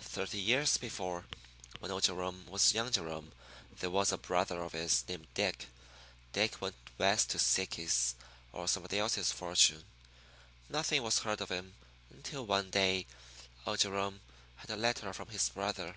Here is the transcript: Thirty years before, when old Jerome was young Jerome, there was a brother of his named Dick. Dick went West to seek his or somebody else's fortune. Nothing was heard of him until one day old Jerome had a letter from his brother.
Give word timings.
Thirty 0.00 0.40
years 0.40 0.78
before, 0.78 1.26
when 1.78 1.90
old 1.90 2.04
Jerome 2.04 2.46
was 2.46 2.72
young 2.72 2.90
Jerome, 2.90 3.32
there 3.80 3.90
was 3.90 4.10
a 4.10 4.16
brother 4.16 4.62
of 4.62 4.72
his 4.72 5.06
named 5.06 5.26
Dick. 5.34 5.66
Dick 6.32 6.58
went 6.62 6.74
West 6.96 7.28
to 7.32 7.38
seek 7.38 7.74
his 7.74 8.14
or 8.50 8.66
somebody 8.66 8.98
else's 8.98 9.30
fortune. 9.30 9.84
Nothing 10.70 11.02
was 11.02 11.18
heard 11.18 11.42
of 11.42 11.50
him 11.50 11.74
until 12.08 12.46
one 12.46 12.70
day 12.70 13.06
old 13.66 13.80
Jerome 13.80 14.22
had 14.56 14.70
a 14.70 14.76
letter 14.76 15.12
from 15.12 15.28
his 15.28 15.50
brother. 15.50 15.96